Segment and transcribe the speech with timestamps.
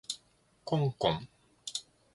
[0.63, 1.27] こんこん